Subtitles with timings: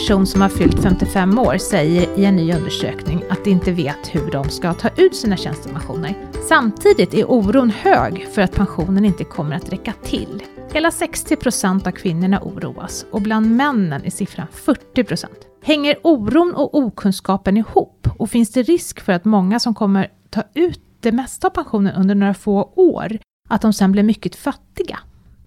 [0.00, 4.14] person som har fyllt 55 år säger i en ny undersökning att de inte vet
[4.14, 6.14] hur de ska ta ut sina tjänstepensioner.
[6.48, 10.42] Samtidigt är oron hög för att pensionen inte kommer att räcka till.
[10.72, 15.38] Hela 60 procent av kvinnorna oroas och bland männen är siffran 40 procent.
[15.62, 20.42] Hänger oron och okunskapen ihop och finns det risk för att många som kommer ta
[20.54, 24.98] ut det mesta av pensionen under några få år, att de sen blir mycket fattiga?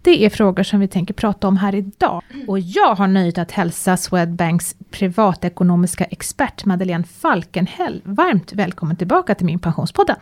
[0.03, 2.21] Det är frågor som vi tänker prata om här idag.
[2.47, 9.45] Och jag har nöjet att hälsa Swedbanks privatekonomiska expert Madeleine Falkenhäll varmt välkommen tillbaka till
[9.45, 10.15] Min Pensionspodden.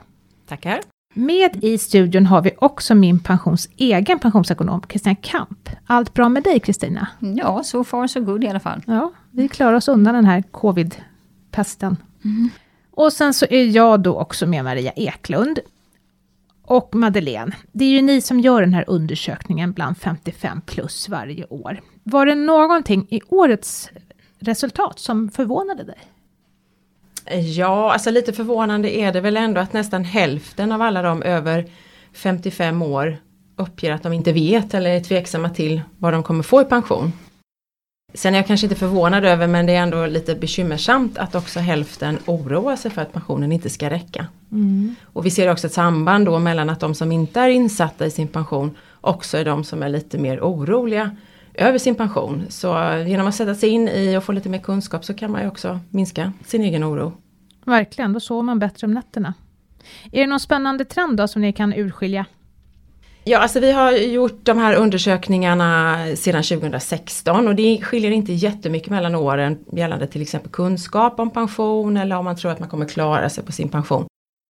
[0.48, 0.80] Tackar.
[1.14, 5.70] Med i studion har vi också Min Pensions egen pensionsekonom Kristina Kamp.
[5.86, 7.08] Allt bra med dig Kristina?
[7.20, 8.82] Ja, so far so good i alla fall.
[8.86, 11.98] Ja, vi klarar oss undan den här covid-pesten.
[12.24, 12.50] Mm.
[12.92, 15.60] Och sen så är jag då också med Maria Eklund
[16.72, 21.46] och Madeleine, det är ju ni som gör den här undersökningen bland 55 plus varje
[21.46, 21.82] år.
[22.04, 23.90] Var det någonting i årets
[24.40, 25.98] resultat som förvånade dig?
[27.40, 31.66] Ja, alltså lite förvånande är det väl ändå att nästan hälften av alla de över
[32.14, 33.18] 55 år
[33.56, 37.12] uppger att de inte vet eller är tveksamma till vad de kommer få i pension.
[38.14, 41.60] Sen är jag kanske inte förvånad över men det är ändå lite bekymmersamt att också
[41.60, 44.28] hälften oroar sig för att pensionen inte ska räcka.
[44.52, 44.96] Mm.
[45.14, 48.12] Och vi ser också ett samband då mellan att de som inte är insatta i
[48.12, 51.16] sin pension också är de som är lite mer oroliga
[51.54, 52.46] över sin pension.
[52.50, 52.68] Så
[53.08, 55.48] genom att sätta sig in i och få lite mer kunskap så kan man ju
[55.48, 57.14] också minska sin egen oro.
[57.66, 59.34] Verkligen, då sover man bättre om nätterna.
[60.12, 62.26] Är det någon spännande trend då som ni kan urskilja?
[63.24, 68.90] Ja, alltså vi har gjort de här undersökningarna sedan 2016 och det skiljer inte jättemycket
[68.90, 72.86] mellan åren gällande till exempel kunskap om pension eller om man tror att man kommer
[72.86, 74.06] klara sig på sin pension.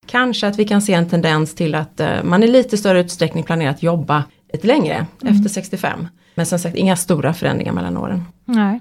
[0.06, 3.44] Kanske att vi kan se en tendens till att uh, man i lite större utsträckning
[3.44, 5.34] planerar att jobba ett längre mm.
[5.34, 6.08] efter 65.
[6.34, 8.24] Men som sagt inga stora förändringar mellan åren.
[8.44, 8.80] Nej.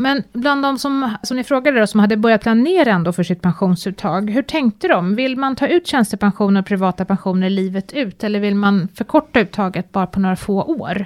[0.00, 3.42] Men bland de som, som ni frågade då, som hade börjat planera ändå för sitt
[3.42, 5.14] pensionsuttag, hur tänkte de?
[5.14, 9.92] Vill man ta ut tjänstepensioner och privata pensioner livet ut, eller vill man förkorta uttaget
[9.92, 11.04] bara på några få år?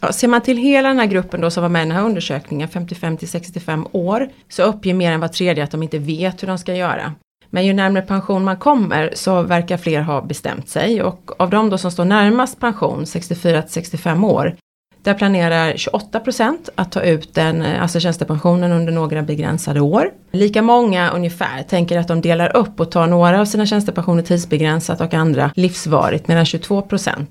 [0.00, 2.04] Ja, ser man till hela den här gruppen då som var med i den här
[2.04, 6.42] undersökningen, 55 till 65 år, så uppger mer än var tredje att de inte vet
[6.42, 7.12] hur de ska göra.
[7.50, 11.70] Men ju närmare pension man kommer så verkar fler ha bestämt sig och av de
[11.70, 14.56] då som står närmast pension, 64 till 65 år,
[15.02, 20.10] där planerar 28% att ta ut den, alltså tjänstepensionen under några begränsade år.
[20.32, 25.00] Lika många ungefär tänker att de delar upp och tar några av sina tjänstepensioner tidsbegränsat
[25.00, 27.26] och andra livsvarigt medan 22%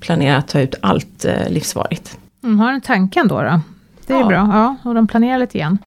[0.00, 2.18] planerar att ta ut allt eh, livsvarigt.
[2.40, 3.60] De har en tanken då, då.
[4.06, 4.26] Det är ja.
[4.26, 5.78] bra, ja, och de planerar lite grann.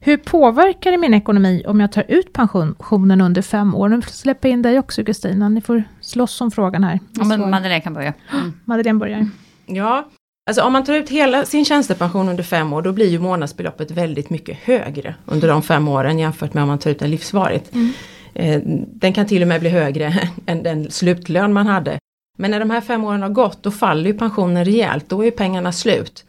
[0.00, 3.88] Hur påverkar det min ekonomi om jag tar ut pensionen under fem år?
[3.88, 7.00] Nu släpper jag in dig också Kristina, ni får slåss om frågan här.
[7.12, 8.12] Ja, men Madeleine kan börja.
[8.32, 8.52] Mm.
[8.64, 9.28] Madeleine börjar.
[9.66, 10.08] Ja,
[10.50, 13.90] Alltså om man tar ut hela sin tjänstepension under fem år då blir ju månadsbeloppet
[13.90, 17.74] väldigt mycket högre under de fem åren jämfört med om man tar ut den livsvarigt.
[17.74, 17.92] Mm.
[18.34, 18.60] Eh,
[18.92, 21.98] den kan till och med bli högre än den slutlön man hade.
[22.38, 25.30] Men när de här fem åren har gått då faller ju pensionen rejält, då är
[25.30, 26.24] pengarna slut.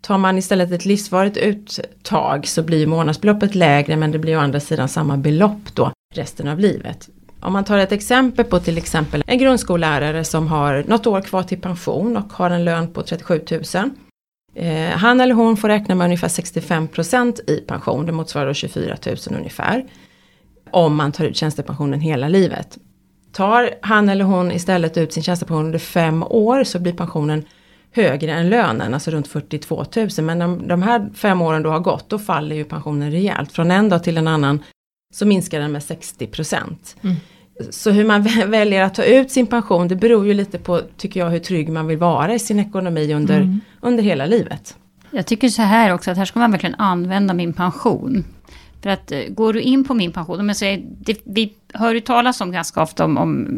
[0.00, 4.60] Tar man istället ett livsvarigt uttag så blir månadsbeloppet lägre men det blir å andra
[4.60, 7.08] sidan samma belopp då resten av livet.
[7.42, 11.42] Om man tar ett exempel på till exempel en grundskollärare som har något år kvar
[11.42, 13.90] till pension och har en lön på 37 000.
[14.54, 19.16] Eh, han eller hon får räkna med ungefär 65% i pension, det motsvarar 24 000
[19.38, 19.84] ungefär.
[20.70, 22.78] Om man tar ut tjänstepensionen hela livet.
[23.32, 27.44] Tar han eller hon istället ut sin tjänstepension under fem år så blir pensionen
[27.92, 30.08] högre än lönen, alltså runt 42 000.
[30.22, 33.52] Men om de här fem åren då har gått, då faller ju pensionen rejält.
[33.52, 34.62] Från en dag till en annan
[35.12, 36.96] så minskar den med 60 procent.
[37.02, 37.16] Mm.
[37.70, 41.20] Så hur man väljer att ta ut sin pension det beror ju lite på, tycker
[41.20, 43.60] jag, hur trygg man vill vara i sin ekonomi under, mm.
[43.80, 44.76] under hela livet.
[45.10, 48.24] Jag tycker så här också, att här ska man verkligen använda min pension.
[48.82, 51.94] För att eh, går du in på min pension, om jag säger, det, vi hör
[51.94, 53.48] ju talas om ganska ofta om, om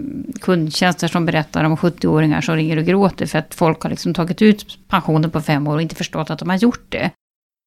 [0.41, 4.43] kundtjänster som berättar om 70-åringar som ringer och gråter för att folk har liksom tagit
[4.43, 7.11] ut pensionen på fem år och inte förstått att de har gjort det.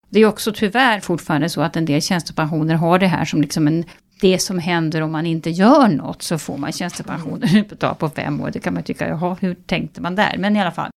[0.09, 3.67] Det är också tyvärr fortfarande så att en del tjänstepensioner har det här som liksom
[3.67, 3.85] en
[4.21, 8.51] det som händer om man inte gör något så får man tjänstepensioner på fem år.
[8.51, 10.35] Det kan man tycka, jaha, hur tänkte man där?
[10.37, 10.89] Men i alla fall.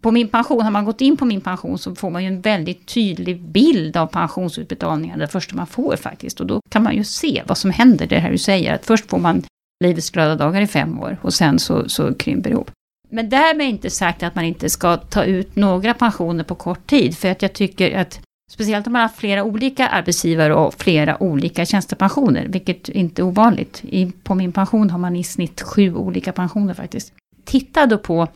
[0.00, 2.40] På min pension, har man gått in på min pension så får man ju en
[2.40, 6.40] väldigt tydlig bild av pensionsutbetalningar det första man får faktiskt.
[6.40, 8.74] Och då kan man ju se vad som händer, det här du säger.
[8.74, 9.42] Att först får man
[9.84, 12.70] livets glada dagar i fem år och sen så, så krymper det ihop.
[13.10, 17.18] Men därmed inte sagt att man inte ska ta ut några pensioner på kort tid.
[17.18, 18.20] För att jag tycker att
[18.54, 23.80] Speciellt om man har flera olika arbetsgivare och flera olika tjänstepensioner, vilket inte är ovanligt.
[23.84, 27.12] I, på min pension har man i snitt sju olika pensioner faktiskt.
[27.44, 28.28] Titta då på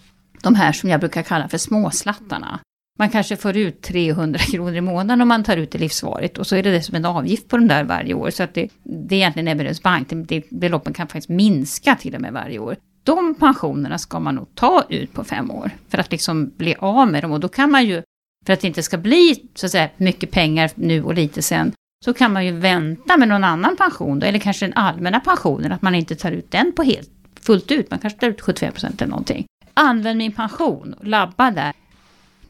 [0.42, 2.60] de här som jag brukar kalla för småslattarna.
[2.98, 6.38] Man kanske får ut 300 kronor i månaden om man tar ut det livsvarigt.
[6.38, 8.30] Och så är det som en avgift på den där varje år.
[8.30, 10.08] Så att det, det är egentligen Ebberöds bank.
[10.08, 12.76] Det, det, beloppen kan faktiskt minska till och med varje år.
[13.02, 15.70] De pensionerna ska man nog ta ut på fem år.
[15.88, 17.32] För att liksom bli av med dem.
[17.32, 18.02] Och då kan man ju,
[18.46, 21.72] för att det inte ska bli så att säga mycket pengar nu och lite sen.
[22.04, 25.72] Så kan man ju vänta med någon annan pension då, eller kanske den allmänna pensionen,
[25.72, 29.02] att man inte tar ut den på helt, fullt ut, man kanske tar ut 75%
[29.02, 29.46] eller någonting.
[29.74, 31.72] Använd min pension, labba där.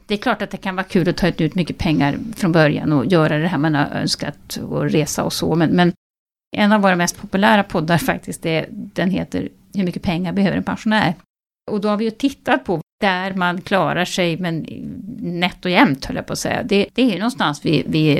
[0.05, 2.93] Det är klart att det kan vara kul att ta ut mycket pengar från början
[2.93, 5.93] och göra det här man har önskat och resa och så, men, men
[6.57, 10.63] en av våra mest populära poddar faktiskt, är, den heter Hur mycket pengar behöver en
[10.63, 11.13] pensionär?
[11.69, 14.65] Och då har vi ju tittat på där man klarar sig, men
[15.21, 16.63] nätt och jämnt höll jag på att säga.
[16.63, 18.17] Det, det är någonstans vid, vid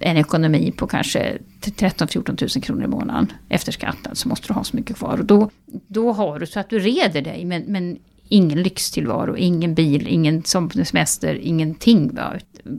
[0.00, 4.64] en ekonomi på kanske 13-14 000 kronor i månaden efter skatten så måste du ha
[4.64, 5.18] så mycket kvar.
[5.18, 5.50] Och då,
[5.86, 7.98] då har du så att du reder dig, men, men
[8.28, 12.14] ingen lyxtillvaro, ingen bil, ingen semester, ingenting.
[12.14, 12.34] Va?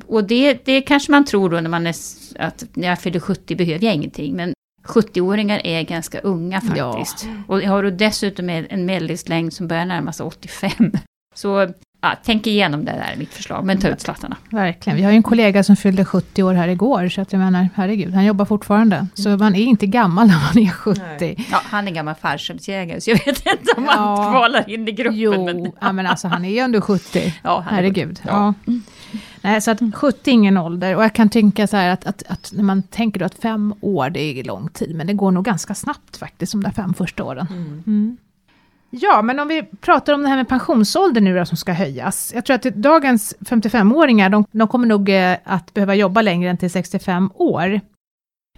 [0.07, 1.95] Och det, det kanske man tror då när man är,
[2.39, 4.35] att när jag fyller 70 behöver jag ingenting.
[4.35, 7.25] Men 70-åringar är ganska unga faktiskt.
[7.25, 7.43] Ja.
[7.47, 10.91] Och har du dessutom en medellivslängd som börjar närma sig 85.
[11.35, 11.69] Så
[12.01, 14.37] ja, tänk igenom det där, mitt förslag, men ta ut slattarna.
[14.49, 14.97] Verkligen.
[14.97, 17.69] Vi har ju en kollega som fyllde 70 år här igår, så att jag menar,
[17.75, 18.95] herregud, han jobbar fortfarande.
[18.95, 19.09] Mm.
[19.13, 21.45] Så man är inte gammal när man är 70.
[21.51, 23.91] Ja, han är gammal fallskärmsjägare, så jag vet inte om ja.
[23.91, 25.19] han kvalar in i gruppen.
[25.19, 25.91] Jo, men, ja.
[25.91, 27.33] men alltså han är ju ändå 70.
[27.43, 28.19] Ja, herregud.
[28.27, 28.53] Ja.
[28.65, 28.73] ja.
[29.41, 30.95] Nej, så att 70 är ingen ålder.
[30.95, 33.73] Och jag kan tänka så här att, att, att, när man tänker då att fem
[33.81, 36.93] år, det är lång tid, men det går nog ganska snabbt faktiskt, de där fem
[36.93, 37.47] första åren.
[37.85, 38.17] Mm.
[38.89, 42.31] Ja, men om vi pratar om det här med pensionsåldern nu då, som ska höjas.
[42.35, 46.57] Jag tror att dagens 55-åringar, de, de kommer nog eh, att behöva jobba längre än
[46.57, 47.81] till 65 år.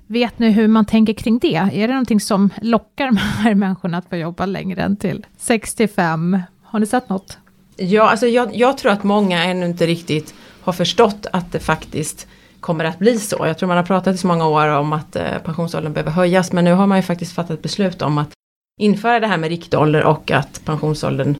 [0.07, 1.55] Vet ni hur man tänker kring det?
[1.55, 6.41] Är det någonting som lockar de här människorna att få jobba längre än till 65?
[6.63, 7.37] Har ni sett något?
[7.75, 12.27] Ja, alltså jag, jag tror att många ännu inte riktigt har förstått att det faktiskt
[12.59, 13.47] kommer att bli så.
[13.47, 16.51] Jag tror man har pratat i så många år om att eh, pensionsåldern behöver höjas
[16.51, 18.29] men nu har man ju faktiskt fattat beslut om att
[18.79, 21.35] införa det här med riktålder och att pensionsåldern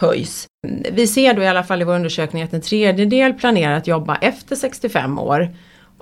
[0.00, 0.46] höjs.
[0.92, 4.16] Vi ser då i alla fall i vår undersökning att en tredjedel planerar att jobba
[4.16, 5.50] efter 65 år.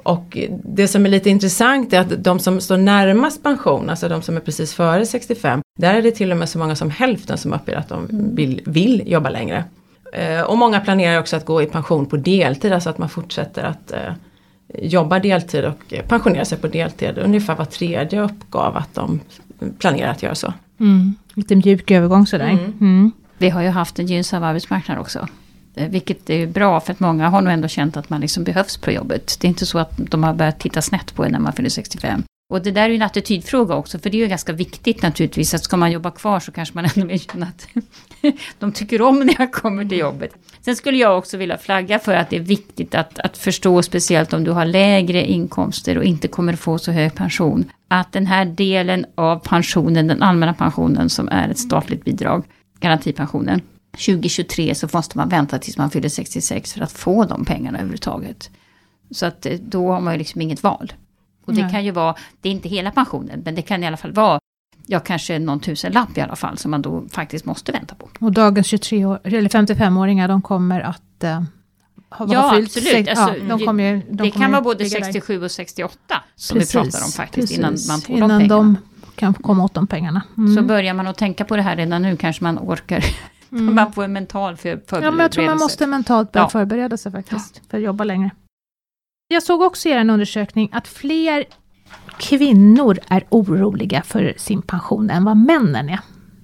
[0.03, 4.23] Och det som är lite intressant är att de som står närmast pension, alltså de
[4.23, 7.39] som är precis före 65, där är det till och med så många som hälften
[7.39, 9.65] som uppger att de vill, vill jobba längre.
[10.13, 13.63] Eh, och många planerar också att gå i pension på deltid, alltså att man fortsätter
[13.63, 14.13] att eh,
[14.79, 17.19] jobba deltid och pensionera sig på deltid.
[17.19, 19.21] Ungefär var tredje uppgav att de
[19.79, 20.55] planerar att göra så.
[20.81, 21.15] Mm.
[21.35, 22.49] Lite mjuk övergång sådär.
[22.49, 22.73] Mm.
[22.81, 23.13] Mm.
[23.39, 25.29] Vi har ju haft en gynnsam arbetsmarknad också.
[25.75, 28.77] Eh, vilket är bra för att många har nog ändå känt att man liksom behövs
[28.77, 29.37] på jobbet.
[29.41, 31.69] Det är inte så att de har börjat titta snett på en när man fyller
[31.69, 32.23] 65.
[32.51, 35.55] Och det där är ju en attitydfråga också, för det är ju ganska viktigt naturligtvis,
[35.55, 37.69] att ska man jobba kvar så kanske man ändå vill känna att
[38.59, 40.35] de tycker om när jag kommer till jobbet.
[40.61, 44.33] Sen skulle jag också vilja flagga för att det är viktigt att, att förstå, speciellt
[44.33, 48.45] om du har lägre inkomster och inte kommer få så hög pension, att den här
[48.45, 52.45] delen av pensionen, den allmänna pensionen som är ett statligt bidrag,
[52.81, 53.61] garantipensionen,
[53.93, 58.51] 2023 så måste man vänta tills man fyller 66 för att få de pengarna överhuvudtaget.
[59.11, 60.93] Så att eh, då har man ju liksom inget val.
[61.51, 61.71] Och det Nej.
[61.71, 64.41] kan ju vara, det är inte hela pensionen, men det kan i alla fall vara
[64.87, 68.09] ja, kanske någon tusenlapp i alla fall, som man då faktiskt måste vänta på.
[68.21, 71.43] Och dagens 23 år, eller 55-åringar, de kommer att uh,
[72.11, 73.09] ha Ja, fyllt, absolut.
[73.09, 75.99] Alltså, ja, de kommer, de det kan vara både 67 och 68
[76.37, 77.59] som precis, vi pratar om faktiskt, precis.
[77.59, 78.57] innan man får innan de pengarna.
[78.57, 78.77] de
[79.17, 80.23] kan komma åt de pengarna.
[80.37, 80.57] Mm.
[80.57, 83.05] Så börjar man att tänka på det här redan nu kanske man orkar.
[83.53, 83.75] Mm.
[83.75, 85.05] man får en mental för, förberedelse.
[85.05, 86.49] Ja, men jag tror man måste mentalt börja ja.
[86.49, 87.63] förbereda sig faktiskt, ja.
[87.71, 88.31] för att jobba längre.
[89.33, 91.45] Jag såg också i en undersökning att fler
[92.19, 95.99] kvinnor är oroliga för sin pension än vad männen är.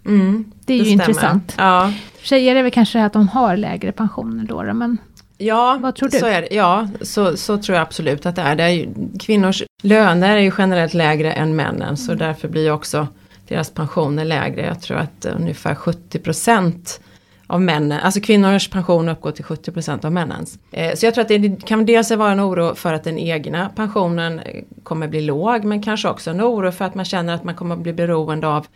[0.07, 1.09] Mm, det är det ju stämmer.
[1.09, 1.55] intressant.
[1.59, 1.93] Ja.
[2.23, 4.99] Tjejer är väl kanske att de har lägre pensioner då, men
[5.39, 6.19] Ja, vad tror du?
[6.19, 6.55] Så är det.
[6.55, 8.57] ja så, så tror jag absolut att det är.
[8.57, 8.89] Det är ju,
[9.21, 12.27] kvinnors löner är ju generellt lägre än männen så mm.
[12.27, 13.07] därför blir också
[13.49, 14.67] deras pensioner lägre.
[14.67, 17.01] Jag tror att ungefär 70 procent
[17.47, 20.59] av männen, alltså kvinnors pension uppgår till 70% av männens.
[20.71, 23.69] Eh, så jag tror att det kan dels vara en oro för att den egna
[23.69, 27.45] pensionen eh, kommer bli låg men kanske också en oro för att man känner att
[27.45, 28.67] man kommer bli beroende av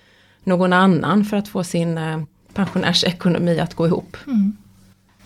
[0.45, 2.23] någon annan för att få sin eh,
[2.55, 4.17] pensionärsekonomi att gå ihop.
[4.27, 4.57] Mm.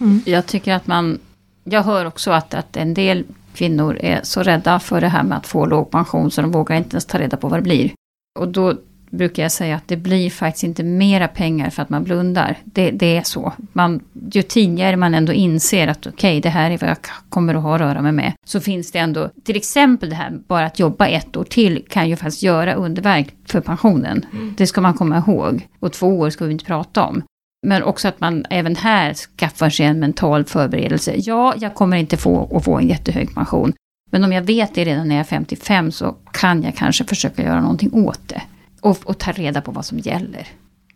[0.01, 0.23] Mm.
[0.27, 1.19] Jag tycker att man,
[1.65, 3.25] jag hör också att, att en del
[3.55, 6.77] kvinnor är så rädda för det här med att få låg pension så de vågar
[6.77, 7.93] inte ens ta reda på vad det blir.
[8.39, 8.75] Och då
[9.16, 12.59] brukar jag säga att det blir faktiskt inte mera pengar för att man blundar.
[12.64, 13.52] Det, det är så.
[13.73, 14.00] Man,
[14.33, 16.97] ju tidigare man ändå inser att okej, okay, det här är vad jag
[17.28, 18.33] kommer att ha att röra mig med.
[18.47, 22.09] Så finns det ändå, till exempel det här, bara att jobba ett år till kan
[22.09, 24.26] ju faktiskt göra underverk för pensionen.
[24.33, 24.54] Mm.
[24.59, 25.68] Det ska man komma ihåg.
[25.80, 27.23] Och två år ska vi inte prata om.
[27.66, 31.14] Men också att man även här skaffar sig en mental förberedelse.
[31.16, 33.73] Ja, jag kommer inte få, att få en jättehög pension.
[34.11, 37.42] Men om jag vet det redan när jag är 55 så kan jag kanske försöka
[37.42, 38.42] göra någonting åt det.
[38.85, 40.49] Och, och ta reda på vad som gäller.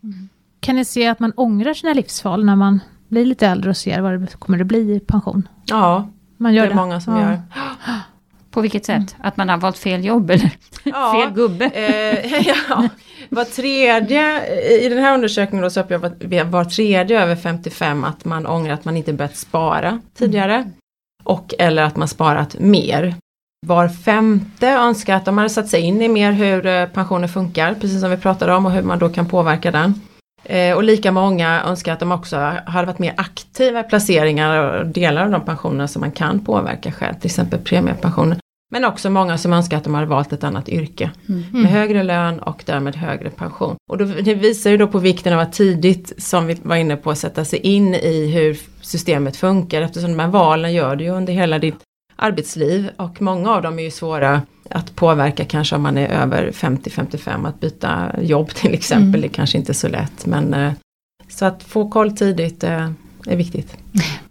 [0.02, 0.28] Mm.
[0.60, 4.00] Kan ni se att man ångrar sina livsval när man blir lite äldre och ser
[4.00, 5.48] vad det kommer att bli i pension?
[5.64, 6.76] Ja, man gör det är det.
[6.76, 7.20] många som ja.
[7.20, 7.42] gör.
[8.50, 8.96] På vilket sätt?
[8.96, 9.28] Mm.
[9.28, 10.50] Att man har valt fel jobb eller
[10.84, 11.64] ja, fel gubbe?
[11.64, 12.88] Eh, ja.
[13.28, 14.46] Var tredje,
[14.80, 18.84] i den här undersökningen då så upplever var tredje över 55 att man ångrar att
[18.84, 20.54] man inte börjat spara tidigare.
[20.54, 20.72] Mm.
[21.24, 23.14] Och eller att man sparat mer.
[23.66, 27.74] Var femte önskar att de hade satt sig in i mer hur eh, pensioner funkar,
[27.74, 29.94] precis som vi pratade om och hur man då kan påverka den.
[30.44, 32.36] Eh, och lika många önskar att de också
[32.66, 36.92] hade varit mer aktiva i placeringar och delar av de pensioner som man kan påverka
[36.92, 38.38] själv, till exempel premiepensioner.
[38.70, 41.44] Men också många som önskar att de hade valt ett annat yrke mm.
[41.52, 43.76] med högre lön och därmed högre pension.
[43.90, 46.96] Och då, det visar ju då på vikten av att tidigt, som vi var inne
[46.96, 51.10] på, sätta sig in i hur systemet funkar eftersom de här valen gör du ju
[51.10, 51.87] under hela ditt
[52.18, 56.50] arbetsliv och många av dem är ju svåra att påverka kanske om man är över
[56.50, 59.08] 50-55 att byta jobb till exempel.
[59.08, 59.20] Mm.
[59.20, 60.72] Det kanske inte är så lätt men eh,
[61.28, 62.90] så att få koll tidigt eh,
[63.26, 63.76] är viktigt.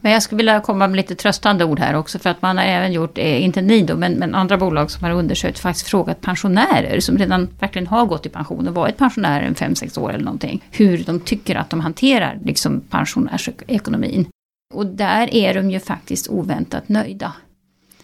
[0.01, 2.65] Men jag skulle vilja komma med lite tröstande ord här också för att man har
[2.65, 6.21] även gjort, eh, inte ni då, men, men andra bolag som har undersökt faktiskt frågat
[6.21, 10.25] pensionärer som redan verkligen har gått i pension och varit pensionärer en 5-6 år eller
[10.25, 10.63] någonting.
[10.71, 14.27] Hur de tycker att de hanterar liksom pensionärsekonomin.
[14.73, 17.33] Och där är de ju faktiskt oväntat nöjda.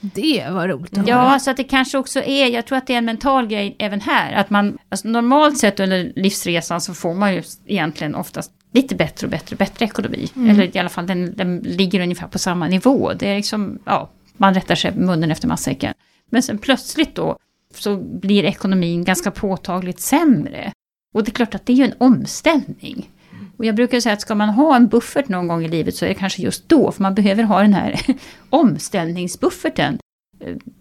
[0.06, 1.40] Det var roligt att Ja, höra.
[1.40, 4.02] så att det kanske också är, jag tror att det är en mental grej även
[4.02, 4.34] här.
[4.34, 9.28] Att man, alltså normalt sett under livsresan så får man ju egentligen oftast lite bättre
[9.28, 10.30] och bättre och bättre ekonomi.
[10.36, 10.50] Mm.
[10.50, 13.14] Eller i alla fall den, den ligger ungefär på samma nivå.
[13.14, 15.94] Det är liksom, ja, man rättar sig munnen efter matsäcken.
[16.30, 17.38] Men sen plötsligt då
[17.76, 20.72] så blir ekonomin ganska påtagligt sämre.
[21.14, 23.10] Och det är klart att det är ju en omställning.
[23.58, 26.06] Och jag brukar säga att ska man ha en buffert någon gång i livet så
[26.06, 28.00] är det kanske just då, för man behöver ha den här
[28.50, 29.98] omställningsbufferten.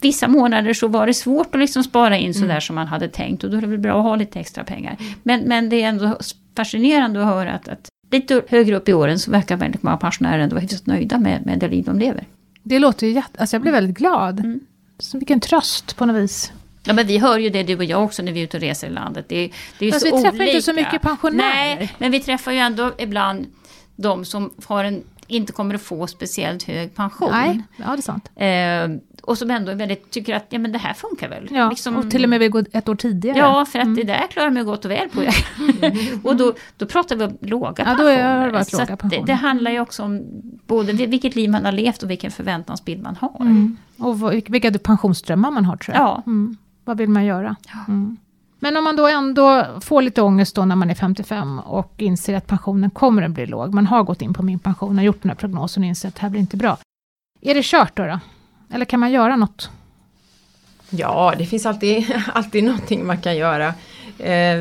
[0.01, 2.61] Vissa månader så var det svårt att liksom spara in sådär mm.
[2.61, 4.97] som man hade tänkt och då är det väl bra att ha lite extra pengar.
[5.23, 6.19] Men, men det är ändå
[6.57, 10.39] fascinerande att höra att, att lite högre upp i åren så verkar väldigt många pensionärer
[10.39, 12.27] ändå vara hyfsat nöjda med, med det liv de lever.
[12.63, 13.41] Det låter ju jätte...
[13.41, 14.41] Alltså jag blir väldigt glad.
[14.41, 14.61] Mm.
[14.99, 16.53] Så vilken tröst på något vis.
[16.85, 18.61] Ja men vi hör ju det du och jag också när vi är ute och
[18.61, 19.25] reser i landet.
[19.29, 20.53] Det, det är ju Fast så vi träffar olika.
[20.53, 21.77] inte så mycket pensionärer.
[21.77, 23.47] Nej, men vi träffar ju ändå ibland
[23.97, 27.31] de som har en, inte kommer att få speciellt hög pension.
[27.33, 28.31] Nej, ja det är sant.
[28.37, 31.49] Eh, och som ändå väldigt tycker att ja, men det här funkar väl.
[31.51, 33.39] Ja, liksom, och till och med vi går ett år tidigare.
[33.39, 33.97] Ja, för att mm.
[33.97, 35.21] det där klarar mig gott och väl på.
[35.21, 36.21] Mm.
[36.25, 37.97] och då, då pratar vi om låga ja, pensioner.
[37.97, 39.27] Då är det, låga pensioner.
[39.27, 40.23] Det, det, handlar ju också om
[40.67, 43.41] både vilket liv man har levt och vilken förväntansbild man har.
[43.41, 43.77] Mm.
[43.99, 46.05] Och vilka pensionsströmmar man har tror jag.
[46.05, 46.23] Ja.
[46.85, 47.57] Vad vill man göra?
[47.89, 48.17] Mm.
[48.59, 52.35] Men om man då ändå får lite ångest då när man är 55 och inser
[52.35, 53.75] att pensionen kommer att bli låg.
[53.75, 56.15] Man har gått in på min pension och gjort den här prognosen och inser att
[56.15, 56.79] det här blir inte bra.
[57.41, 58.07] Är det kört då?
[58.07, 58.21] då?
[58.75, 59.71] Eller kan man göra något?
[60.91, 63.75] Ja, det finns alltid, alltid någonting man kan göra.
[64.19, 64.57] Eh,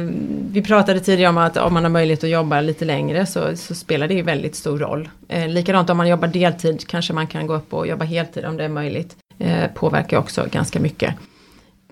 [0.52, 3.76] vi pratade tidigare om att om man har möjlighet att jobba lite längre så, så
[3.76, 5.10] spelar det ju väldigt stor roll.
[5.28, 8.58] Eh, likadant om man jobbar deltid kanske man kan gå upp och jobba heltid om
[8.58, 9.16] det är möjligt.
[9.40, 11.16] Eh, påverkar också ganska mycket.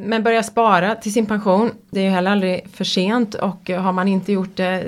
[0.02, 3.92] Men börja spara till sin pension, det är ju heller aldrig för sent och har
[3.92, 4.84] man inte gjort det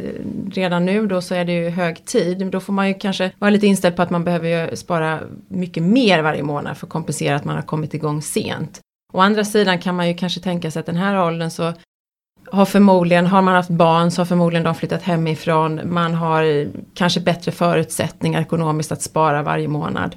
[0.51, 2.47] redan nu då så är det ju hög tid.
[2.51, 6.21] Då får man ju kanske vara lite inställd på att man behöver spara mycket mer
[6.21, 8.79] varje månad för att kompensera att man har kommit igång sent.
[9.13, 11.73] Å andra sidan kan man ju kanske tänka sig att den här åldern så
[12.51, 15.81] har förmodligen, har man haft barn så har förmodligen de flyttat hemifrån.
[15.85, 20.15] Man har kanske bättre förutsättningar ekonomiskt att spara varje månad.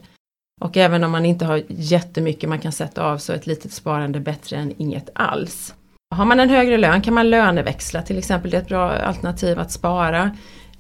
[0.61, 3.73] Och även om man inte har jättemycket man kan sätta av så är ett litet
[3.73, 5.75] sparande bättre än inget alls.
[6.15, 9.59] Har man en högre lön kan man löneväxla till exempel, det är ett bra alternativ
[9.59, 10.31] att spara.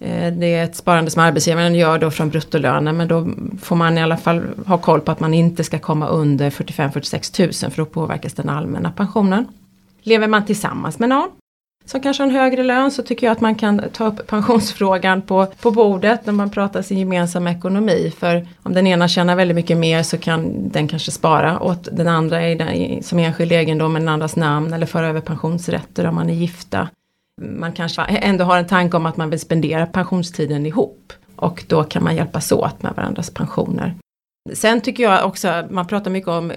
[0.00, 3.28] Eh, det är ett sparande som arbetsgivaren gör då från bruttolönen men då
[3.62, 7.64] får man i alla fall ha koll på att man inte ska komma under 45-46
[7.64, 9.46] 000 för då påverkas den allmänna pensionen.
[10.02, 11.30] Lever man tillsammans med någon
[11.86, 15.22] som kanske har en högre lön så tycker jag att man kan ta upp pensionsfrågan
[15.22, 18.12] på, på bordet när man pratar sin gemensamma ekonomi.
[18.18, 22.08] För om den ena tjänar väldigt mycket mer så kan den kanske spara åt den
[22.08, 26.14] andra i den, som enskild egendom med den andras namn eller föra över pensionsrätter om
[26.14, 26.88] man är gifta.
[27.42, 31.84] Man kanske ändå har en tanke om att man vill spendera pensionstiden ihop och då
[31.84, 33.94] kan man hjälpas åt med varandras pensioner.
[34.52, 36.52] Sen tycker jag också, man pratar mycket om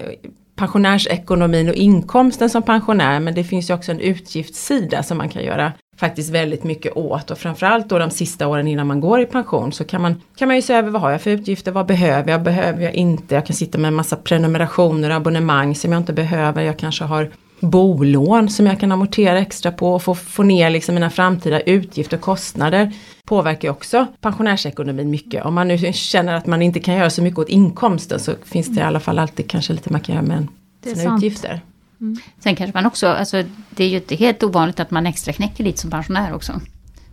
[0.58, 5.42] pensionärsekonomin och inkomsten som pensionär men det finns ju också en utgiftssida som man kan
[5.44, 7.30] göra faktiskt väldigt mycket åt.
[7.30, 10.48] Och framförallt då de sista åren innan man går i pension så kan man, kan
[10.48, 13.34] man ju se över vad har jag för utgifter, vad behöver jag, behöver jag inte,
[13.34, 17.04] jag kan sitta med en massa prenumerationer och abonnemang som jag inte behöver, jag kanske
[17.04, 21.60] har bolån som jag kan amortera extra på och få, få ner liksom mina framtida
[21.60, 22.92] utgifter och kostnader
[23.24, 25.44] påverkar också pensionärsekonomin mycket.
[25.44, 28.66] Om man nu känner att man inte kan göra så mycket åt inkomsten så finns
[28.66, 30.46] det i alla fall alltid kanske lite man kan göra med
[30.82, 31.18] sina sant.
[31.18, 31.60] utgifter.
[32.00, 32.16] Mm.
[32.38, 35.64] Sen kanske man också, alltså det är ju inte helt ovanligt att man extra knäcker
[35.64, 36.60] lite som pensionär också.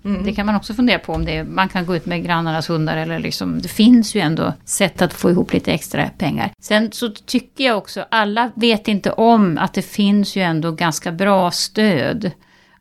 [0.05, 0.23] Mm.
[0.23, 2.97] Det kan man också fundera på om det man kan gå ut med grannarnas hundar
[2.97, 6.51] eller liksom, det finns ju ändå sätt att få ihop lite extra pengar.
[6.61, 11.11] Sen så tycker jag också, alla vet inte om att det finns ju ändå ganska
[11.11, 12.31] bra stöd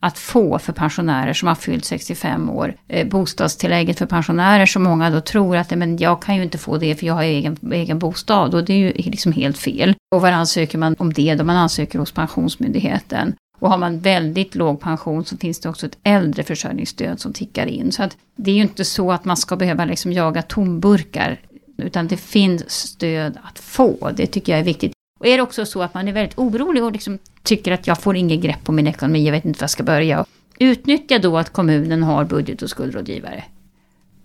[0.01, 2.75] att få för pensionärer som har fyllt 65 år.
[2.89, 6.79] Eh, bostadstillägget för pensionärer som många då tror att men jag kan ju inte få
[6.79, 9.95] det för jag har egen, egen bostad och det är ju liksom helt fel.
[10.15, 11.45] Och var ansöker man om det då?
[11.45, 13.35] Man ansöker hos Pensionsmyndigheten.
[13.65, 17.93] Och har man väldigt låg pension så finns det också ett äldreförsörjningsstöd som tickar in.
[17.93, 21.41] Så att det är ju inte så att man ska behöva liksom jaga tomburkar.
[21.77, 24.11] Utan det finns stöd att få.
[24.17, 24.93] Det tycker jag är viktigt.
[25.21, 27.99] Och är det också så att man är väldigt orolig och liksom tycker att jag
[27.99, 30.25] får inget grepp på min ekonomi, jag vet inte var jag ska börja.
[30.59, 33.45] Utnyttja då att kommunen har budget och skuldrådgivare.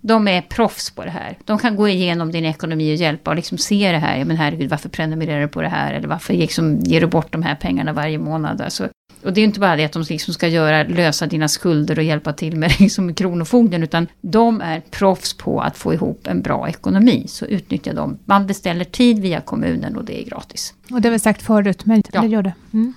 [0.02, 1.38] De är proffs på det här.
[1.46, 4.18] De kan gå igenom din ekonomi och hjälpa och liksom se det här.
[4.18, 5.94] Ja, men herregud, varför prenumererar du på det här?
[5.94, 8.62] Eller varför liksom ger du bort de här pengarna varje månad?
[8.62, 8.90] Alltså,
[9.24, 12.04] och det är inte bara det att de liksom ska göra, lösa dina skulder och
[12.04, 16.70] hjälpa till med liksom Kronofogden, utan de är proffs på att få ihop en bra
[16.70, 17.26] ekonomi.
[17.28, 18.20] Så utnyttja dem.
[18.26, 20.74] Man beställer tid via kommunen och det är gratis.
[20.92, 22.26] Och det har vi sagt förut, men ja.
[22.26, 22.54] gör det.
[22.74, 22.94] Mm.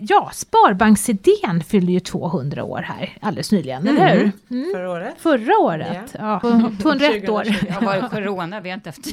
[0.00, 3.96] Ja, Sparbanksidén fyllde ju 200 år här alldeles nyligen, mm.
[3.96, 4.32] eller hur?
[4.50, 4.70] Mm.
[4.74, 5.14] Förra året.
[5.18, 6.40] Förra året, ja.
[6.42, 7.44] ja 201 år.
[7.68, 8.60] Ja, var det corona?
[8.60, 9.04] Vi har inte haft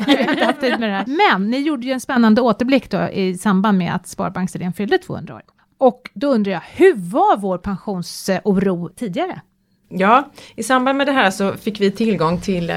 [0.62, 1.06] tid med det här.
[1.06, 5.36] Men ni gjorde ju en spännande återblick då i samband med att Sparbanksidén fyllde 200
[5.36, 5.42] år.
[5.78, 9.42] Och då undrar jag, hur var vår pensionsoro tidigare?
[9.90, 12.76] Ja, i samband med det här så fick vi tillgång till eh,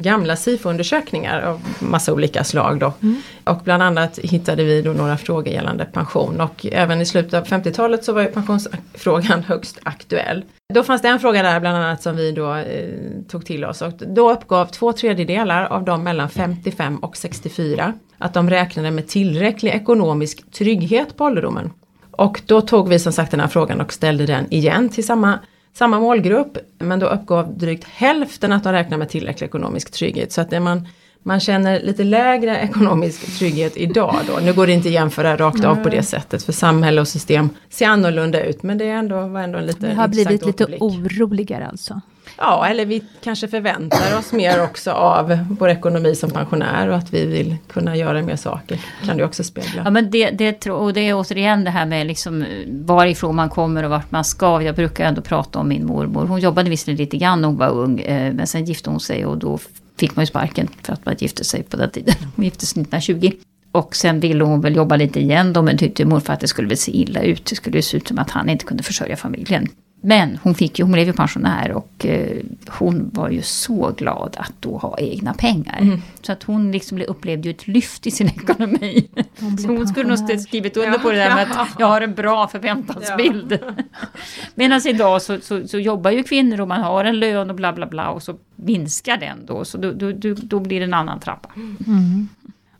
[0.00, 2.92] gamla SIFO-undersökningar av massa olika slag då.
[3.02, 3.22] Mm.
[3.44, 7.44] Och bland annat hittade vi då några frågor gällande pension och även i slutet av
[7.44, 10.44] 50-talet så var ju pensionsfrågan högst aktuell.
[10.74, 12.90] Då fanns det en fråga där bland annat som vi då eh,
[13.28, 18.34] tog till oss och då uppgav två tredjedelar av de mellan 55 och 64 att
[18.34, 21.70] de räknade med tillräcklig ekonomisk trygghet på ålderdomen.
[22.16, 25.38] Och då tog vi som sagt den här frågan och ställde den igen till samma,
[25.72, 26.58] samma målgrupp.
[26.78, 30.32] Men då uppgav drygt hälften att de räknar med tillräcklig ekonomisk trygghet.
[30.32, 30.88] Så att det man,
[31.22, 34.44] man känner lite lägre ekonomisk trygghet idag då.
[34.44, 37.48] Nu går det inte att jämföra rakt av på det sättet för samhälle och system
[37.70, 38.62] ser annorlunda ut.
[38.62, 42.00] Men det är ändå, var ändå en lite Vi har blivit lite oroligare alltså.
[42.38, 47.14] Ja, eller vi kanske förväntar oss mer också av vår ekonomi som pensionär och att
[47.14, 48.80] vi vill kunna göra mer saker.
[49.06, 49.82] Kan du också spegla.
[49.84, 53.82] Ja, men det, det, och det är återigen det här med liksom varifrån man kommer
[53.82, 54.62] och vart man ska.
[54.62, 56.26] Jag brukar ändå prata om min mormor.
[56.26, 59.26] Hon jobbade visserligen lite grann när hon var ung, eh, men sen gifte hon sig
[59.26, 59.58] och då
[59.98, 62.14] fick man ju sparken för att man gifte sig på den tiden.
[62.36, 63.32] Hon gifte sig 1920.
[63.72, 66.68] Och sen ville hon väl jobba lite igen då, men tyckte morfar att det skulle
[66.68, 67.46] väl se illa ut.
[67.46, 69.68] Det skulle ju se ut som att han inte kunde försörja familjen.
[70.06, 72.36] Men hon, fick ju, hon blev ju pensionär och eh,
[72.68, 75.78] hon var ju så glad att då ha egna pengar.
[75.80, 76.02] Mm.
[76.22, 79.08] Så att hon liksom upplevde ju ett lyft i sin ekonomi.
[79.40, 82.00] Hon så hon skulle nog skrivit under ja, på det där med att jag har
[82.00, 83.58] en bra förväntansbild.
[83.62, 83.84] Ja.
[84.54, 87.72] Medan idag så, så, så, jobbar ju kvinnor och man har en lön och bla
[87.72, 89.64] bla bla och så minskar den då.
[89.64, 91.48] Så då, då, då, då blir det en annan trappa.
[91.56, 92.28] Mm.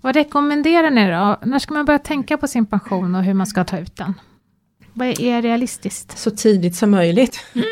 [0.01, 1.37] Vad rekommenderar ni då?
[1.43, 4.15] När ska man börja tänka på sin pension och hur man ska ta ut den?
[4.97, 6.19] Vad är realistiskt?
[6.19, 7.41] Så tidigt som möjligt.
[7.55, 7.67] Mm.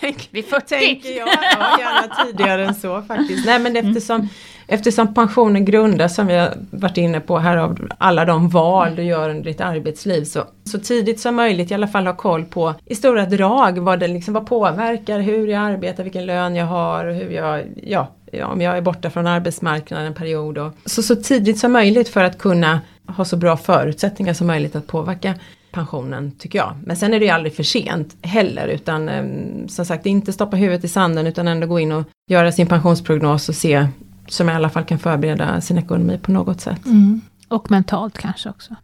[0.00, 0.66] Tänk, Vid 40?
[0.68, 3.46] Tänker jag, ja, gärna tidigare än så faktiskt.
[3.46, 4.28] Nej men eftersom, mm.
[4.66, 9.02] eftersom pensionen grundas som vi har varit inne på här av alla de val du
[9.02, 12.74] gör under ditt arbetsliv så, så tidigt som möjligt i alla fall ha koll på
[12.86, 17.04] i stora drag vad det liksom vad påverkar, hur jag arbetar, vilken lön jag har,
[17.04, 20.58] hur jag, ja, ja, om jag är borta från arbetsmarknaden en period.
[20.58, 24.76] Och, så, så tidigt som möjligt för att kunna ha så bra förutsättningar som möjligt
[24.76, 25.34] att påverka
[25.72, 26.74] pensionen tycker jag.
[26.84, 29.24] Men sen är det ju aldrig för sent heller utan eh,
[29.68, 33.48] som sagt inte stoppa huvudet i sanden utan ändå gå in och göra sin pensionsprognos
[33.48, 33.88] och se
[34.28, 36.86] som i alla fall kan förbereda sin ekonomi på något sätt.
[36.86, 37.20] Mm.
[37.48, 38.74] Och mentalt kanske också.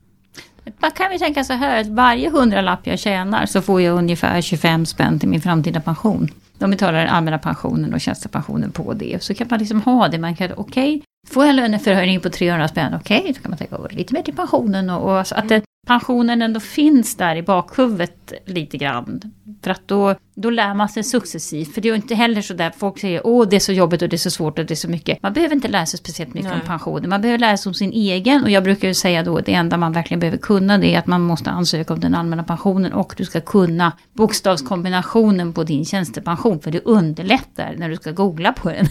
[0.79, 4.41] Man kan vi tänka så här att varje hundralapp jag tjänar så får jag ungefär
[4.41, 6.29] 25 spänn till min framtida pension.
[6.59, 9.23] De betalar den allmänna pensionen och tjänstepensionen på det.
[9.23, 10.19] Så kan man liksom ha det.
[10.19, 13.51] Man kan, okej, okay, får jag en löneförhöjning på 300 spänn, okej, okay, då kan
[13.51, 14.91] man tänka lite mer till pensionen.
[14.91, 19.21] Och, och att det, pensionen ändå finns där i bakhuvudet lite grann.
[19.63, 21.75] För att då, då lär man sig successivt.
[21.75, 24.03] För det är ju inte heller så där folk säger åh det är så jobbigt
[24.03, 25.23] och det är så svårt och det är så mycket.
[25.23, 26.61] Man behöver inte lära sig speciellt mycket Nej.
[26.61, 27.11] om pensionen.
[27.11, 28.45] Man behöver lära sig om sin egen.
[28.45, 30.99] Och jag brukar ju säga då att det enda man verkligen behöver kunna det är
[30.99, 32.93] att man måste ansöka om den allmänna pensionen.
[32.93, 36.61] Och du ska kunna bokstavskombinationen på din tjänstepension.
[36.61, 38.87] För det underlättar när du ska googla på den.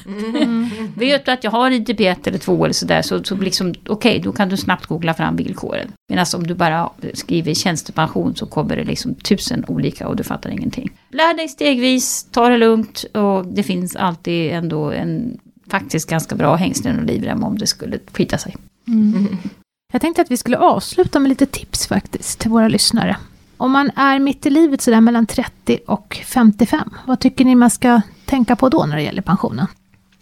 [0.96, 4.32] Vet du att jag har ITP1 eller 2 eller sådär så, så liksom okej då
[4.32, 5.88] kan du snabbt googla fram villkoren.
[6.10, 10.45] Medan om du bara skriver tjänstepension så kommer det liksom tusen olika och du fattar
[10.50, 10.90] ingenting.
[11.10, 16.56] Lär dig stegvis, ta det lugnt och det finns alltid ändå en faktiskt ganska bra
[16.56, 18.56] hängslen och livrem om det skulle skita sig.
[18.88, 19.38] Mm.
[19.94, 23.18] Jag tänkte att vi skulle avsluta med lite tips faktiskt till våra lyssnare.
[23.58, 27.70] Om man är mitt i livet sådär mellan 30 och 55, vad tycker ni man
[27.70, 29.68] ska tänka på då när det gäller pensionen?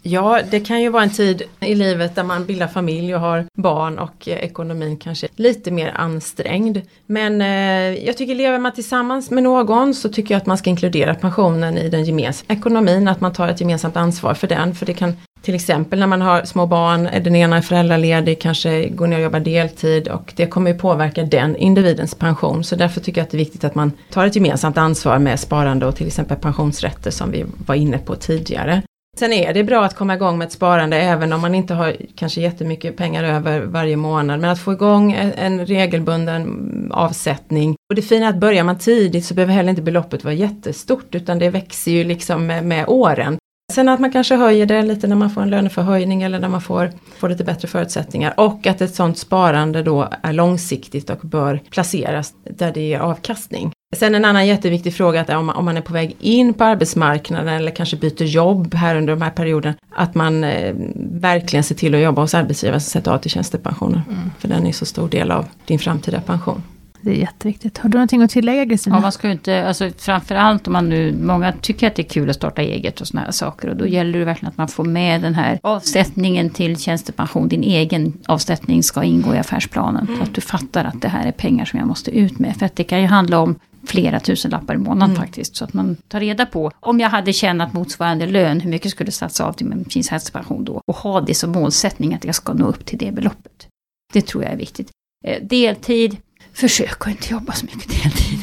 [0.05, 3.45] Ja, det kan ju vara en tid i livet där man bildar familj och har
[3.57, 6.81] barn och eh, ekonomin kanske är lite mer ansträngd.
[7.05, 10.69] Men eh, jag tycker lever man tillsammans med någon så tycker jag att man ska
[10.69, 14.75] inkludera pensionen i den gemensamma ekonomin, att man tar ett gemensamt ansvar för den.
[14.75, 18.89] För det kan till exempel när man har små barn, den ena är föräldraledig, kanske
[18.89, 22.63] går ner och jobbar deltid och det kommer ju påverka den individens pension.
[22.63, 25.39] Så därför tycker jag att det är viktigt att man tar ett gemensamt ansvar med
[25.39, 28.81] sparande och till exempel pensionsrätter som vi var inne på tidigare.
[29.17, 31.95] Sen är det bra att komma igång med ett sparande även om man inte har
[32.15, 34.39] kanske jättemycket pengar över varje månad.
[34.39, 37.75] Men att få igång en, regelbunden avsättning.
[37.89, 41.15] Och det fina är att börjar man tidigt så behöver heller inte beloppet vara jättestort
[41.15, 43.37] utan det växer ju liksom med, med åren.
[43.73, 46.61] Sen att man kanske höjer det lite när man får en löneförhöjning eller när man
[46.61, 48.33] får, får lite bättre förutsättningar.
[48.39, 53.71] Och att ett sådant sparande då är långsiktigt och bör placeras där det ger avkastning.
[53.95, 56.53] Sen en annan jätteviktig fråga är att om man, om man är på väg in
[56.53, 59.73] på arbetsmarknaden eller kanske byter jobb här under de här perioden.
[59.95, 60.75] Att man eh,
[61.11, 64.01] verkligen ser till att jobba hos arbetsgivare som sätter av till tjänstepensionen.
[64.39, 66.63] För den är så stor del av din framtida pension.
[67.03, 67.77] Det är jätteviktigt.
[67.77, 68.95] Har du någonting att tillägga Kristina?
[68.95, 72.09] Ja, man ska ju inte, alltså framförallt om man nu, många tycker att det är
[72.09, 73.67] kul att starta eget och såna här saker.
[73.67, 77.47] Och då gäller det verkligen att man får med den här avsättningen till tjänstepension.
[77.47, 80.07] Din egen avsättning ska ingå i affärsplanen.
[80.17, 82.55] Så att du fattar att det här är pengar som jag måste ut med.
[82.55, 85.55] För att det kan ju handla om flera tusen lappar i månaden faktiskt.
[85.55, 89.11] Så att man tar reda på, om jag hade tjänat motsvarande lön, hur mycket skulle
[89.11, 90.81] satsa av till min tjänstepension då?
[90.87, 93.67] Och ha det som målsättning att jag ska nå upp till det beloppet.
[94.13, 94.89] Det tror jag är viktigt.
[95.25, 96.17] Eh, deltid,
[96.53, 98.39] försök att inte jobba så mycket deltid.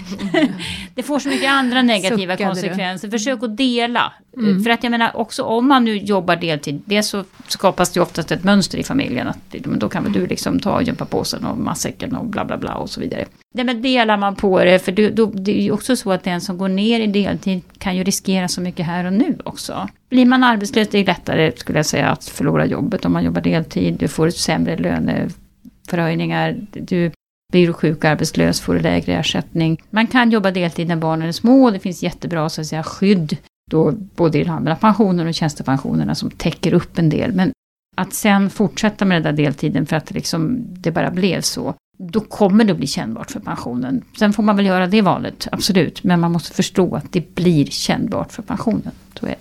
[0.94, 2.44] det får så mycket andra negativa Suckade du?
[2.44, 3.11] konsekvenser.
[3.11, 4.12] Försök att dela.
[4.37, 8.01] Eh, För att jag menar, också om man nu jobbar deltid, det så skapas det
[8.01, 9.29] oftast ett mönster i familjen.
[9.29, 12.75] Att, det- då kan väl du liksom ta gympapåsen och matsäcken och bla bla bla
[12.75, 13.25] och så vidare.
[13.55, 16.25] Nej men delar man på det, för då, då, det är ju också så att
[16.25, 19.88] den som går ner i deltid kan ju riskera så mycket här och nu också.
[20.11, 23.40] Blir man arbetslös, det är lättare skulle jag säga att förlora jobbet om man jobbar
[23.40, 23.94] deltid.
[23.99, 26.57] Du får sämre löneförhöjningar.
[26.73, 27.11] Du
[27.51, 29.83] blir du sjuk och arbetslös får du lägre ersättning.
[29.91, 32.83] Man kan jobba deltid när barnen är små och det finns jättebra så att säga,
[32.83, 33.37] skydd
[33.71, 37.33] då både i den allmänna pensionen och tjänstepensionerna som täcker upp en del.
[37.33, 37.53] Men
[37.97, 41.75] att sen fortsätta med den där deltiden för att det liksom, det bara blev så.
[41.99, 44.05] Då kommer det att bli kännbart för pensionen.
[44.19, 46.05] Sen får man väl göra det valet, absolut.
[46.05, 48.93] Men man måste förstå att det blir kännbart för pensionen.
[49.21, 49.37] Så är det.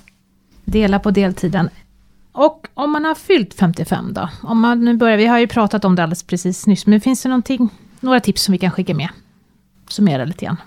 [0.71, 1.69] Dela på deltiden.
[2.31, 4.29] Och om man har fyllt 55 då?
[4.43, 7.23] Om man nu börjar, vi har ju pratat om det alldeles precis nyss, men finns
[7.23, 9.09] det någonting, några tips som vi kan skicka med?
[9.89, 10.57] Summera lite grann.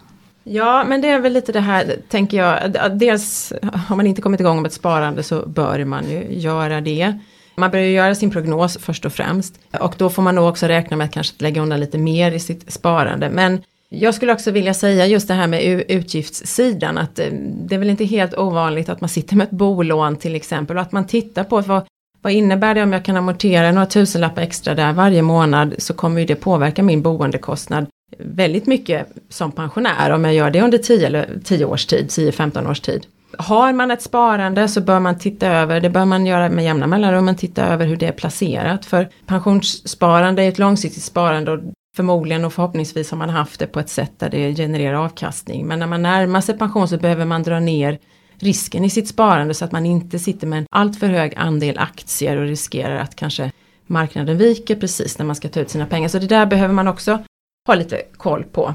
[0.44, 2.58] Ja, men det är väl lite det här, tänker jag.
[2.98, 3.52] Dels
[3.86, 7.18] har man inte kommit igång med ett sparande så bör man ju göra det.
[7.54, 9.60] Man börjar ju göra sin prognos först och främst.
[9.80, 12.40] Och då får man nog också räkna med att kanske lägga undan lite mer i
[12.40, 13.30] sitt sparande.
[13.30, 16.98] Men jag skulle också vilja säga just det här med utgiftssidan.
[16.98, 20.34] Att eh, det är väl inte helt ovanligt att man sitter med ett bolån till
[20.34, 20.76] exempel.
[20.76, 21.86] Och att man tittar på vad,
[22.22, 25.74] vad innebär det om jag kan amortera några tusenlappar extra där varje månad.
[25.78, 27.86] Så kommer ju det påverka min boendekostnad
[28.18, 32.70] väldigt mycket som pensionär om jag gör det under 10, eller 10 års tid, 10-15
[32.70, 33.06] års tid.
[33.38, 36.86] Har man ett sparande så bör man titta över, det bör man göra med jämna
[36.86, 38.86] mellanrum, men titta över hur det är placerat.
[38.86, 41.60] För pensionssparande är ett långsiktigt sparande och
[41.96, 45.66] förmodligen och förhoppningsvis har man haft det på ett sätt där det genererar avkastning.
[45.66, 47.98] Men när man närmar sig pension så behöver man dra ner
[48.42, 52.36] risken i sitt sparande så att man inte sitter med en alltför hög andel aktier
[52.36, 53.52] och riskerar att kanske
[53.86, 56.08] marknaden viker precis när man ska ta ut sina pengar.
[56.08, 57.18] Så det där behöver man också
[57.66, 58.74] ha lite koll på.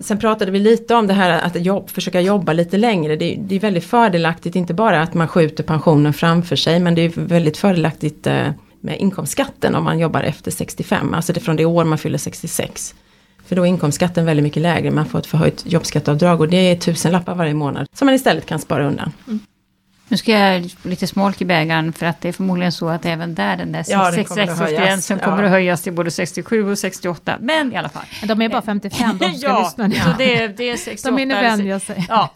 [0.00, 3.16] Sen pratade vi lite om det här att jobb, försöka jobba lite längre.
[3.16, 7.02] Det, det är väldigt fördelaktigt, inte bara att man skjuter pensionen framför sig, men det
[7.02, 8.50] är väldigt fördelaktigt eh,
[8.80, 12.18] med inkomstskatten om man jobbar efter 65, alltså det är från det år man fyller
[12.18, 12.94] 66.
[13.46, 16.76] För då är inkomstskatten väldigt mycket lägre, man får ett förhöjt jobbskatteavdrag och det är
[16.76, 19.12] tusen lappar varje månad som man istället kan spara undan.
[20.08, 23.34] Nu ska jag lite smolk i bägaren för att det är förmodligen så att även
[23.34, 25.24] där den där Ja, den kommer att 66-gränsen höjas.
[25.24, 25.44] kommer Ja.
[25.44, 27.36] att höjas till både 67 och 68.
[27.40, 28.02] Men i alla fall.
[28.28, 29.94] De är bara 55, de ska ja, lyssna nu.
[29.94, 31.10] så det, är- det är 68.
[31.10, 32.06] De hinner vänja sig.
[32.08, 32.34] Ja.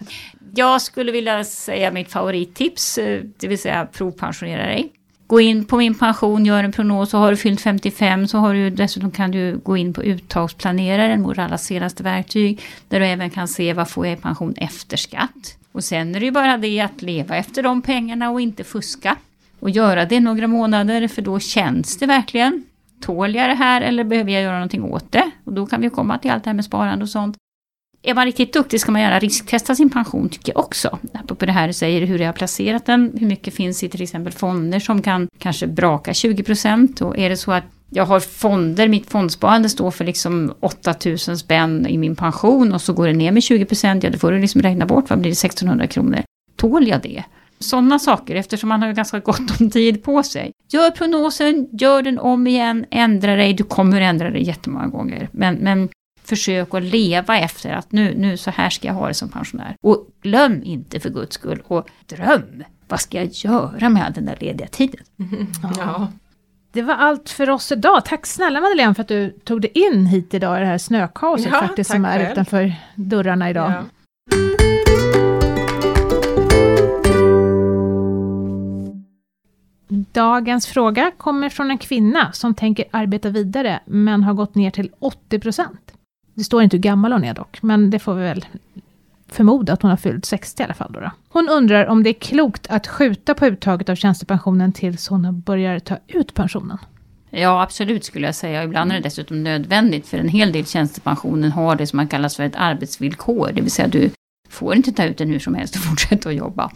[0.55, 4.93] Jag skulle vilja säga mitt favorittips, eh, det vill säga provpensionera dig.
[5.31, 8.55] Gå in på min pension, gör en prognos och har du fyllt 55 så har
[8.55, 13.31] du dessutom kan du gå in på uttagsplaneraren, vårt allra senaste verktyg, där du även
[13.31, 15.57] kan se vad får jag i pension efter skatt.
[15.73, 19.17] Och sen är det ju bara det att leva efter de pengarna och inte fuska.
[19.61, 22.65] Och göra det några månader för då känns det verkligen.
[23.01, 25.31] Tål jag det här eller behöver jag göra någonting åt det?
[25.45, 27.37] Och då kan vi komma till allt det här med sparande och sånt.
[28.03, 30.99] Är man riktigt duktig ska man gärna risktesta sin pension tycker jag också.
[31.15, 34.03] Apropå det här du säger hur jag har placerat den, hur mycket finns i till
[34.03, 38.89] exempel fonder som kan kanske braka 20% och är det så att jag har fonder,
[38.89, 43.33] mitt fondsparande står för liksom 8000 spänn i min pension och så går det ner
[43.33, 46.23] med 20%, ja då får du liksom räkna bort, vad blir det, 1600 kronor.
[46.57, 47.25] Tål jag det?
[47.59, 50.53] Sådana saker eftersom man har ju ganska gott om tid på sig.
[50.73, 55.29] Gör prognosen, gör den om igen, ändra dig, du kommer ändra dig jättemånga gånger.
[55.33, 55.89] Men, men
[56.31, 59.77] försök att leva efter att nu, nu så här ska jag ha det som pensionär.
[59.83, 62.65] Och glöm inte för guds skull och dröm.
[62.89, 65.01] Vad ska jag göra med all den där lediga tiden?
[65.79, 66.09] Ja.
[66.73, 68.05] Det var allt för oss idag.
[68.05, 71.49] Tack snälla Madeleine för att du tog dig in hit idag i det här snökaoset
[71.53, 72.33] Ja, faktiskt som är själv.
[72.33, 73.73] utanför dörrarna idag.
[73.73, 73.83] Ja.
[80.13, 84.91] Dagens fråga kommer från en kvinna som tänker arbeta vidare men har gått ner till
[85.31, 85.67] 80%.
[86.41, 88.45] Det står inte hur gammal hon är dock, men det får vi väl
[89.29, 90.93] förmoda att hon har fyllt 60 i alla fall.
[90.93, 91.11] Då då.
[91.29, 95.79] Hon undrar om det är klokt att skjuta på uttaget av tjänstepensionen tills hon börjar
[95.79, 96.79] ta ut pensionen.
[97.31, 98.65] Ja, absolut skulle jag säga.
[98.65, 102.37] Ibland är det dessutom nödvändigt för en hel del tjänstepensionen har det som man kallas
[102.37, 103.51] för ett arbetsvillkor.
[103.55, 104.11] Det vill säga du
[104.49, 106.71] får inte ta ut den hur som helst och fortsätta att jobba.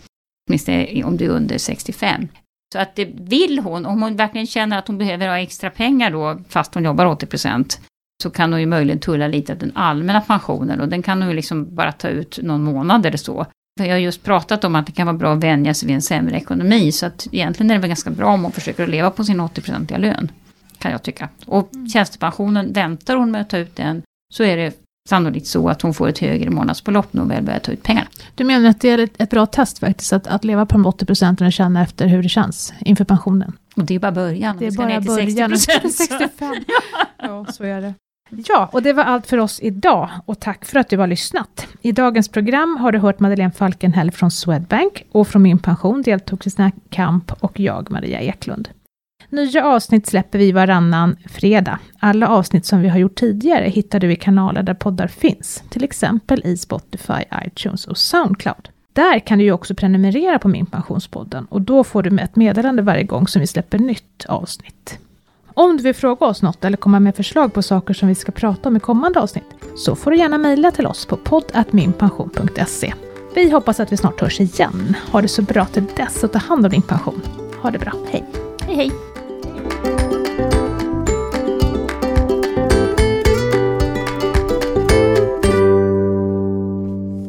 [0.49, 2.29] Åtminstone om du är under 65.
[2.73, 6.11] Så att det vill hon, om hon verkligen känner att hon behöver ha extra pengar
[6.11, 7.81] då, fast hon jobbar 80 procent,
[8.23, 11.31] så kan hon ju möjligen tulla lite av den allmänna pensionen och den kan hon
[11.31, 13.47] ju liksom bara ta ut någon månad eller så.
[13.81, 15.95] För jag har just pratat om att det kan vara bra att vänja sig vid
[15.95, 18.89] en sämre ekonomi, så att egentligen är det väl ganska bra om hon försöker att
[18.89, 20.31] leva på sin 80-procentiga lön,
[20.79, 21.29] kan jag tycka.
[21.47, 24.03] Och tjänstepensionen, väntar hon med att ta ut den,
[24.35, 24.75] så är det
[25.09, 28.07] sannolikt så att hon får ett högre månadsbelopp när hon väl börjar ta ut pengarna.
[28.35, 30.87] Du menar att det är ett, ett bra test faktiskt, att, att leva på de
[30.87, 33.53] 80% och känna efter hur det känns inför pensionen?
[33.77, 34.57] Och det är bara början.
[34.59, 35.53] Det är bara början.
[35.53, 36.55] 60%, så- 65.
[37.23, 37.95] Ja, så är det.
[38.31, 41.67] Ja, och det var allt för oss idag och tack för att du har lyssnat.
[41.81, 46.41] I dagens program har du hört Madeleine Falkenhäll från Swedbank och från Min Pension deltog
[46.41, 48.69] Kristina Kamp och jag, Maria Eklund.
[49.29, 51.79] Nya avsnitt släpper vi varannan fredag.
[51.99, 55.85] Alla avsnitt som vi har gjort tidigare hittar du i kanaler där poddar finns, till
[55.85, 58.69] exempel i Spotify, iTunes och Soundcloud.
[58.93, 62.37] Där kan du ju också prenumerera på Min Pensionspodden och då får du med ett
[62.37, 64.99] meddelande varje gång som vi släpper nytt avsnitt.
[65.57, 68.33] Om du vill fråga oss något eller komma med förslag på saker som vi ska
[68.33, 69.45] prata om i kommande avsnitt
[69.77, 72.95] så får du gärna mejla till oss på poddatminpension.se.
[73.35, 74.97] Vi hoppas att vi snart hörs igen.
[75.13, 77.21] Ha det så bra till dess och ta hand om din pension.
[77.63, 78.25] Ha det bra, hej!
[78.67, 78.91] Hej hej!